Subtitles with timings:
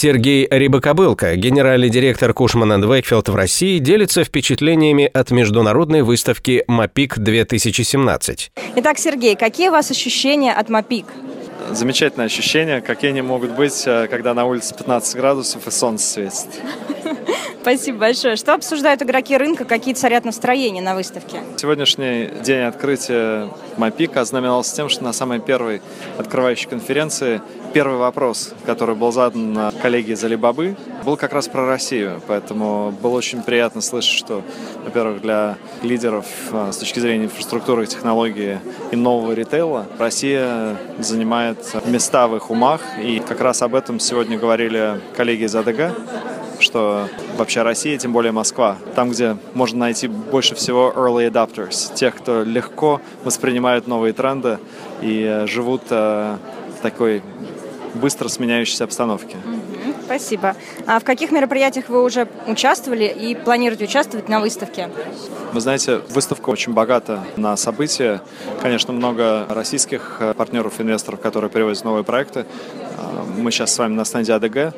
[0.00, 8.50] Сергей Рибакобылко, генеральный директор Кушман Вейкфилд в России, делится впечатлениями от международной выставки МАПИК-2017.
[8.76, 11.06] Итак, Сергей, какие у вас ощущения от МАПИК?
[11.72, 16.62] Замечательное ощущение, какие они могут быть, э, когда на улице 15 градусов и солнце светит.
[17.60, 18.36] Спасибо большое.
[18.36, 21.40] Что обсуждают игроки рынка, какие царят настроения на выставке?
[21.56, 25.82] Сегодняшний день открытия МАПИК ознаменовался тем, что на самой первой
[26.18, 32.22] открывающей конференции первый вопрос, который был задан коллеге из Алибабы, был как раз про Россию.
[32.26, 34.42] Поэтому было очень приятно слышать, что,
[34.84, 42.28] во-первых, для лидеров а, с точки зрения инфраструктуры, технологии и нового ритейла Россия занимает места
[42.28, 42.80] в их умах.
[43.02, 45.92] И как раз об этом сегодня говорили коллеги из АДГ
[46.60, 52.16] что вообще Россия, тем более Москва, там, где можно найти больше всего early adopters, тех,
[52.16, 54.58] кто легко воспринимают новые тренды
[55.00, 56.36] и э, живут э,
[56.78, 57.22] в такой
[57.94, 59.36] быстро сменяющейся обстановке.
[60.04, 60.56] Спасибо.
[60.86, 64.88] А в каких мероприятиях вы уже участвовали и планируете участвовать на выставке?
[65.52, 68.22] Вы знаете, выставка очень богата на события.
[68.62, 72.46] Конечно, много российских э, партнеров, инвесторов, которые привозят новые проекты.
[73.36, 74.74] Мы сейчас с вами на стенде АДГ.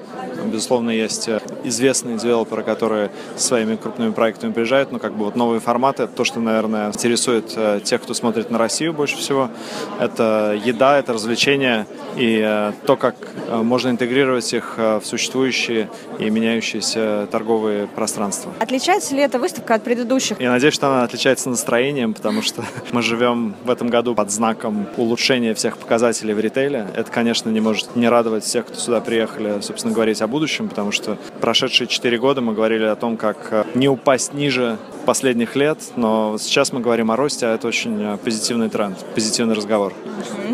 [0.46, 5.60] Безусловно, есть э, известные девелоперы, которые своими крупными проектами приезжают, но как бы вот новые
[5.60, 9.50] форматы, то, что, наверное, интересует э, тех, кто смотрит на Россию больше всего,
[9.98, 13.14] это еда, это развлечения и э, то, как
[13.50, 18.52] можно интегрировать их в существующие и меняющиеся торговые пространства.
[18.58, 20.40] Отличается ли эта выставка от предыдущих?
[20.40, 24.86] Я надеюсь, что она отличается настроением, потому что мы живем в этом году под знаком
[24.96, 26.86] улучшения всех показателей в ритейле.
[26.94, 30.92] Это, конечно, не может не радовать всех, кто сюда приехали, собственно, говорить о будущем, потому
[30.92, 35.78] что прошедшие четыре года мы говорили о том, как э, не упасть ниже последних лет,
[35.96, 39.94] но сейчас мы говорим о росте, а это очень э, позитивный тренд, позитивный разговор.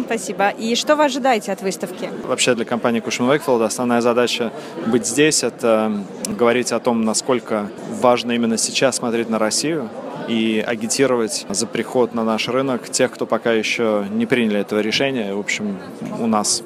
[0.04, 0.50] Спасибо.
[0.50, 2.08] И что вы ожидаете от выставки?
[2.24, 4.52] Вообще для компании Cushman Wakefield основная задача
[4.86, 9.90] быть здесь, это говорить о том, насколько важно именно сейчас смотреть на Россию,
[10.28, 15.34] и агитировать за приход на наш рынок тех, кто пока еще не приняли этого решения.
[15.34, 15.78] В общем,
[16.18, 16.62] у нас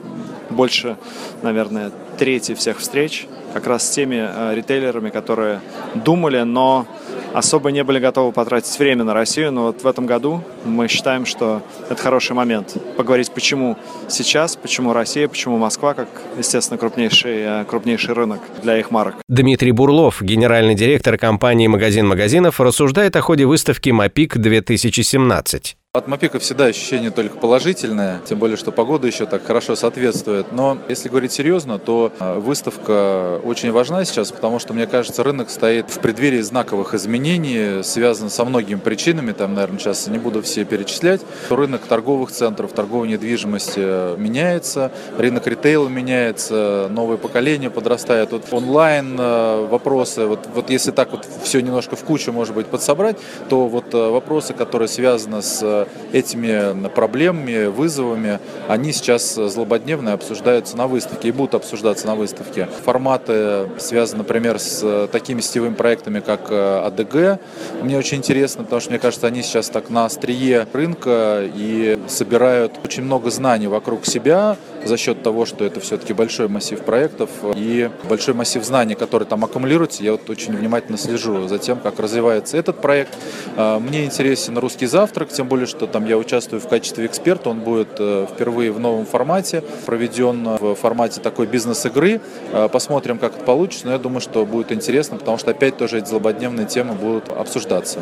[0.51, 0.97] больше,
[1.43, 5.61] наверное, трети всех встреч как раз с теми э, ритейлерами, которые
[5.95, 6.87] думали, но
[7.33, 9.53] особо не были готовы потратить время на Россию.
[9.53, 13.77] Но вот в этом году мы считаем, что это хороший момент поговорить, почему
[14.09, 16.09] сейчас, почему Россия, почему Москва, как,
[16.39, 19.17] естественно, крупнейший, э, крупнейший рынок для их марок.
[19.29, 25.80] Дмитрий Бурлов, генеральный директор компании «Магазин магазинов», рассуждает о ходе выставки «Мапик-2017».
[25.93, 30.53] От Мапика всегда ощущение только положительное, тем более, что погода еще так хорошо соответствует.
[30.53, 35.51] Но если говорить серьезно, то а, выставка очень важна сейчас, потому что, мне кажется, рынок
[35.51, 40.65] стоит в преддверии знаковых изменений, связанных со многими причинами, там, наверное, сейчас не буду все
[40.65, 41.23] перечислять.
[41.49, 48.31] Рынок торговых центров, торговой недвижимости меняется, рынок ритейла меняется, новое поколение подрастает.
[48.31, 52.69] Вот онлайн а, вопросы, вот, вот если так вот все немножко в кучу, может быть,
[52.69, 53.17] подсобрать,
[53.49, 55.80] то вот а, вопросы, которые связаны с
[56.13, 62.69] этими проблемами, вызовами, они сейчас злободневно обсуждаются на выставке и будут обсуждаться на выставке.
[62.85, 67.41] Форматы связаны, например, с такими сетевыми проектами, как э, АДГ.
[67.83, 72.73] Мне очень интересно, потому что, мне кажется, они сейчас так на острие рынка и собирают
[72.85, 77.91] очень много знаний вокруг себя за счет того, что это все-таки большой массив проектов и
[78.09, 80.03] большой массив знаний, который там аккумулируется.
[80.03, 83.17] Я вот очень внимательно слежу за тем, как развивается этот проект.
[83.57, 87.51] А, мне интересен русский завтрак, тем более, что там я участвую в качестве эксперта.
[87.51, 92.21] Он будет э, впервые в новом формате, проведен в формате такой бизнес-игры.
[92.53, 95.99] Э, посмотрим, как это получится, но я думаю, что будет интересно, потому что опять тоже
[95.99, 98.01] эти злободневные темы будут обсуждаться.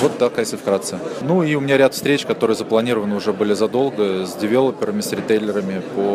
[0.00, 0.98] Вот так, если вкратце.
[1.22, 5.82] Ну и у меня ряд встреч, которые запланированы уже были задолго с девелоперами, с ритейлерами
[5.94, 6.13] по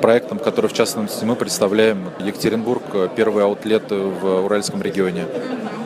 [0.00, 2.10] проектам, которые в частности мы представляем.
[2.18, 2.82] Екатеринбург,
[3.16, 5.26] первый аутлет в Уральском регионе.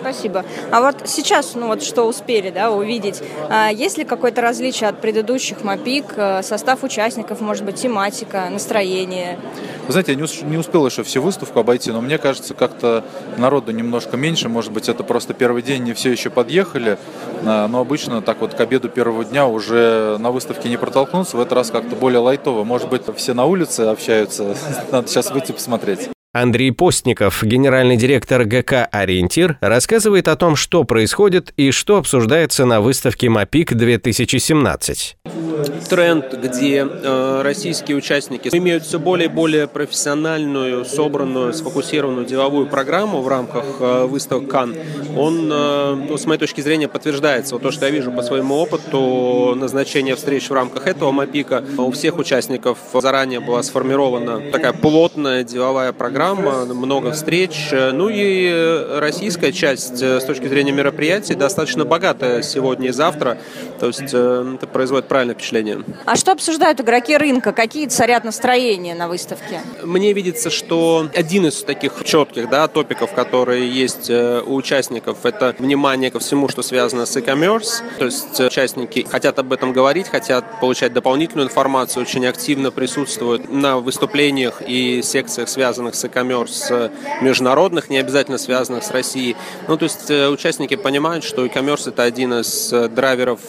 [0.00, 0.44] Спасибо.
[0.70, 5.00] А вот сейчас, ну вот что успели да, увидеть, а есть ли какое-то различие от
[5.00, 9.38] предыдущих МАПИК, э, состав участников, может быть, тематика, настроение?
[9.86, 13.04] Вы знаете, я не успел еще всю выставку обойти, но мне кажется, как-то
[13.36, 14.48] народу немножко меньше.
[14.48, 16.98] Может быть, это просто первый день, не все еще подъехали.
[17.44, 21.36] А, но обычно так вот к обеду первого дня уже на выставке не протолкнуться.
[21.36, 22.64] В этот раз как-то более лайтово.
[22.64, 24.56] Может быть, все на улице общаются.
[24.90, 26.15] Надо сейчас выйти посмотреть.
[26.40, 32.80] Андрей Постников, генеральный директор ГК «Ориентир», рассказывает о том, что происходит и что обсуждается на
[32.80, 35.16] выставке МАПИК-2017.
[35.88, 43.22] Тренд, где э, российские участники имеют все более и более профессиональную, собранную, сфокусированную деловую программу
[43.22, 44.74] в рамках э, выставок Кан,
[45.16, 47.54] он, э, ну, с моей точки зрения, подтверждается.
[47.54, 51.90] Вот то, что я вижу по своему опыту, назначение встреч в рамках этого МАПИКа, у
[51.90, 57.68] всех участников заранее была сформирована такая плотная деловая программа, много встреч.
[57.72, 63.38] Ну и российская часть с точки зрения мероприятий достаточно богатая сегодня и завтра.
[63.80, 65.45] То есть это производит правильное впечатление.
[66.04, 67.52] А что обсуждают игроки рынка?
[67.52, 69.60] Какие царят настроения на выставке?
[69.82, 75.54] Мне видится, что один из таких четких да, топиков, которые есть э, у участников, это
[75.58, 77.82] внимание ко всему, что связано с e-commerce.
[77.98, 83.52] То есть э, участники хотят об этом говорить, хотят получать дополнительную информацию, очень активно присутствуют
[83.52, 86.90] на выступлениях и секциях, связанных с e-commerce э,
[87.22, 89.36] международных, не обязательно связанных с Россией.
[89.68, 93.40] Ну, то есть участники понимают, что e-commerce это один из драйверов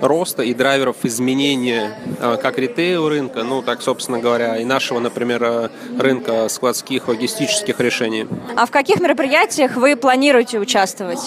[0.00, 0.96] роста и драйверов
[1.38, 8.26] изменения как ритейл рынка, ну, так, собственно говоря, и нашего, например, рынка складских логистических решений.
[8.56, 11.20] А в каких мероприятиях вы планируете участвовать?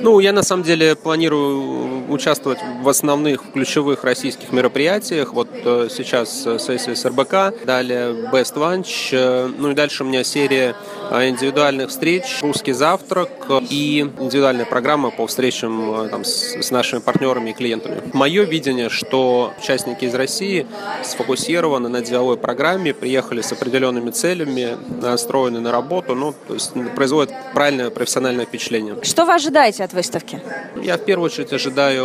[0.00, 5.32] Ну, я на самом деле планирую участвовать в основных ключевых российских мероприятиях.
[5.32, 10.24] Вот э, сейчас сессия с РБК, далее Best Lunch, э, ну и дальше у меня
[10.24, 10.74] серия
[11.10, 13.30] э, индивидуальных встреч, русский завтрак
[13.70, 18.02] и индивидуальная программа по встречам там, с, с нашими партнерами и клиентами.
[18.12, 20.66] Мое видение, что участники из России
[21.02, 27.34] сфокусированы на деловой программе, приехали с определенными целями, настроены на работу, ну, то есть производят
[27.54, 28.96] правильное профессиональное впечатление.
[29.02, 30.40] Что вы ожидаете от выставки?
[30.82, 31.99] Я в первую очередь ожидаю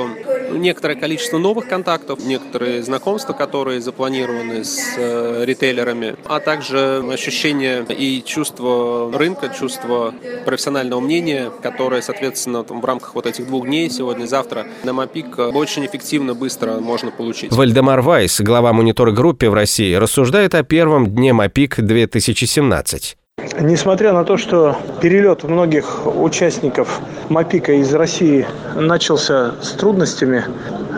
[0.52, 8.24] некоторое количество новых контактов, некоторые знакомства, которые запланированы с э, ритейлерами, а также ощущение и
[8.26, 10.14] чувство рынка, чувство
[10.46, 15.86] профессионального мнения, которое, соответственно, в рамках вот этих двух дней, сегодня завтра, на MAPIC очень
[15.86, 17.52] эффективно, быстро можно получить.
[17.52, 23.18] Вальдемар Вайс, глава монитор-группы в России, рассуждает о первом дне MAPIC 2017.
[23.60, 27.00] Несмотря на то, что перелет многих участников
[27.30, 28.46] MAPIC а из России
[28.76, 30.44] начался с трудностями,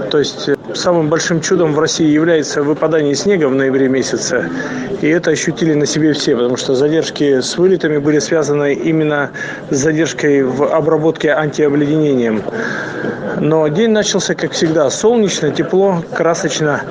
[0.09, 4.49] то есть самым большим чудом в России является выпадание снега в ноябре месяце,
[5.01, 9.31] и это ощутили на себе все, потому что задержки с вылетами были связаны именно
[9.69, 12.43] с задержкой в обработке антиобледенением.
[13.39, 16.81] Но день начался, как всегда, солнечно, тепло, красочно.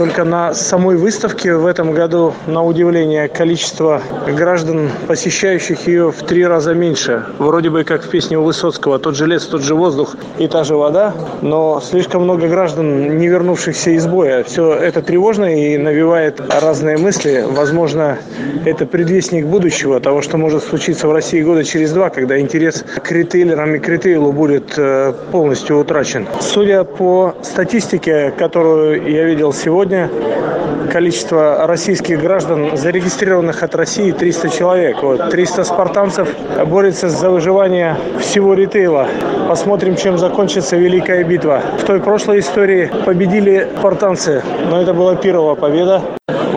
[0.00, 6.46] Только на самой выставке в этом году, на удивление, количество граждан, посещающих ее, в три
[6.46, 7.26] раза меньше.
[7.38, 10.64] Вроде бы как в песне у Высоцкого «Тот же лес, тот же воздух и та
[10.64, 11.12] же вода»,
[11.42, 14.42] но слишком много граждан, не вернувшихся из боя.
[14.42, 17.44] Все это тревожно и навевает разные мысли.
[17.46, 18.16] Возможно,
[18.64, 23.12] это предвестник будущего, того, что может случиться в России года через два, когда интерес к
[23.12, 26.26] ритейлерам и к ритейлу будет э, полностью утрачен.
[26.40, 34.48] Судя по статистике, которую я видел сегодня, Сегодня количество российских граждан, зарегистрированных от России, 300
[34.50, 35.02] человек.
[35.02, 36.28] Вот, 300 спартанцев
[36.66, 39.08] борются за выживание всего ритейла.
[39.48, 41.62] Посмотрим, чем закончится Великая битва.
[41.80, 46.02] В той прошлой истории победили спартанцы, но это была первая победа.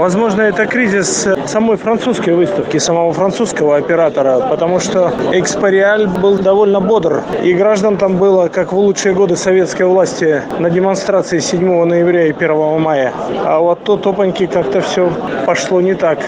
[0.03, 7.23] Возможно, это кризис самой французской выставки, самого французского оператора, потому что Экспориаль был довольно бодр.
[7.41, 12.31] И граждан там было, как в лучшие годы советской власти, на демонстрации 7 ноября и
[12.33, 13.13] 1 мая.
[13.45, 15.09] А вот тут, опаньки, как-то все
[15.45, 16.19] пошло не так.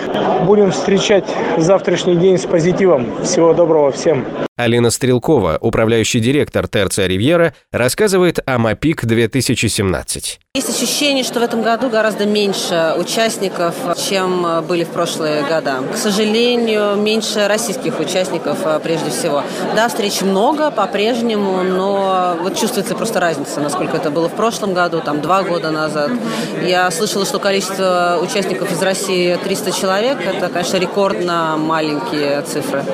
[0.45, 1.25] Будем встречать
[1.57, 3.07] завтрашний день с позитивом.
[3.23, 4.23] Всего доброго всем.
[4.57, 10.39] Алина Стрелкова, управляющий директор Терция Ривьера, рассказывает о МАПИК 2017.
[10.55, 15.83] Есть ощущение, что в этом году гораздо меньше участников, чем были в прошлые года.
[15.93, 19.43] К сожалению, меньше российских участников а, прежде всего.
[19.75, 25.01] Да, встреч много по-прежнему, но вот чувствуется просто разница, насколько это было в прошлом году,
[25.01, 26.11] там два года назад.
[26.63, 30.19] Я слышала, что количество участников из России 300 человек.
[30.25, 32.85] Это, конечно, рекордно маленькие цифры.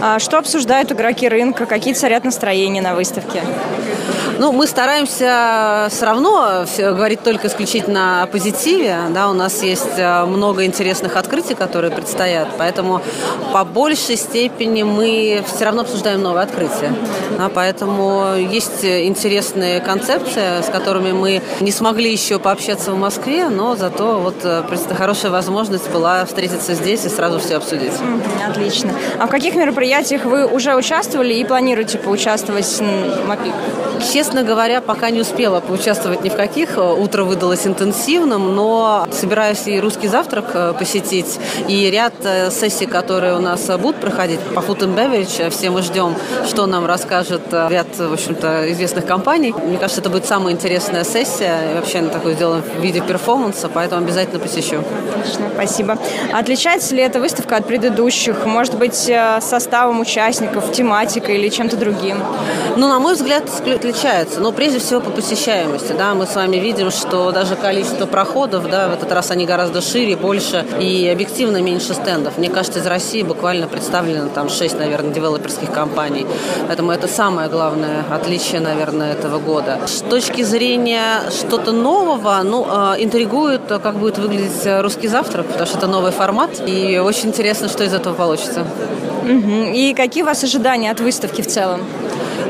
[0.00, 1.66] А что обсуждают игроки рынка?
[1.66, 3.42] Какие царят настроения на выставке?
[4.38, 8.96] Ну, мы стараемся все равно говорить только исключительно о позитиве.
[9.10, 13.00] Да, у нас есть э, много интересных открытий, которые предстоят, поэтому
[13.52, 16.92] по большей степени мы все равно обсуждаем новые открытия.
[17.38, 23.76] Да, поэтому есть интересные концепции, с которыми мы не смогли еще пообщаться в Москве, но
[23.76, 24.62] зато вот э,
[24.96, 27.92] хорошая возможность была встретиться здесь и сразу все обсудить.
[28.48, 28.92] Отлично.
[29.18, 33.54] А в каких мероприятиях вы уже участвовали и планируете поучаствовать в МАПИК?
[34.24, 36.78] Честно говоря, пока не успела поучаствовать ни в каких.
[36.78, 41.38] Утро выдалось интенсивным, но собираюсь и русский завтрак э, посетить,
[41.68, 45.50] и ряд э, сессий, которые у нас будут проходить по Food and Beverage.
[45.50, 46.14] Все мы ждем,
[46.48, 49.54] что нам расскажет э, ряд, в общем-то, известных компаний.
[49.62, 51.72] Мне кажется, это будет самая интересная сессия.
[51.72, 54.82] И вообще она такое сделана в виде перформанса, поэтому обязательно посещу.
[55.18, 55.98] Отлично, спасибо.
[56.32, 58.46] Отличается ли эта выставка от предыдущих?
[58.46, 59.12] Может быть,
[59.42, 62.22] составом участников, тематикой или чем-то другим?
[62.78, 64.13] Ну, на мой взгляд, отличается.
[64.38, 65.92] Но прежде всего по посещаемости.
[65.92, 69.80] Да, мы с вами видим, что даже количество проходов, да, в этот раз они гораздо
[69.80, 72.38] шире, больше и объективно меньше стендов.
[72.38, 76.26] Мне кажется, из России буквально представлено там 6, наверное, девелоперских компаний.
[76.66, 79.80] Поэтому это самое главное отличие, наверное, этого года.
[79.86, 85.78] С точки зрения что-то нового, ну, а, интригует, как будет выглядеть русский завтрак, потому что
[85.78, 88.64] это новый формат, и очень интересно, что из этого получится.
[89.26, 91.80] И какие у вас ожидания от выставки в целом?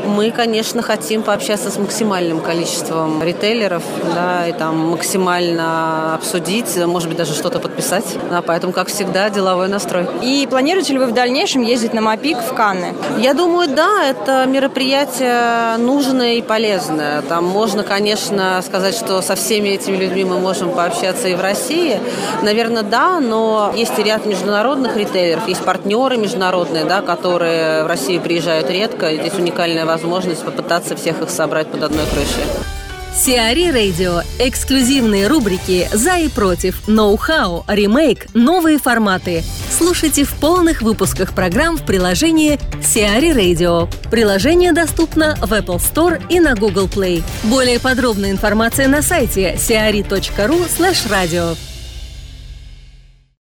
[0.07, 3.83] Мы, конечно, хотим пообщаться с максимальным количеством ритейлеров,
[4.15, 8.05] да, и там максимально обсудить, может быть, даже что-то подписать.
[8.31, 10.07] Да, поэтому, как всегда, деловой настрой.
[10.23, 12.95] И планируете ли вы в дальнейшем ездить на МАПИК в Канны?
[13.19, 17.23] Я думаю, да, это мероприятие нужное и полезное.
[17.23, 21.99] Там можно, конечно, сказать, что со всеми этими людьми мы можем пообщаться и в России.
[22.43, 28.21] Наверное, да, но есть и ряд международных ритейлеров, есть партнеры международные, да, которые в Россию
[28.21, 29.15] приезжают редко.
[29.15, 32.45] Здесь уникальная возможность попытаться всех их собрать под одной крышей.
[33.15, 34.23] Сиари Радио.
[34.41, 39.45] Эксклюзивные рубрики «За и против», «Ноу-хау», «Ремейк», «Новые форматы».
[39.71, 43.89] Слушайте в полных выпусках программ в приложении Сиари Radio.
[44.11, 47.23] Приложение доступно в Apple Store и на Google Play.
[47.45, 51.57] Более подробная информация на сайте siari.ru slash radio.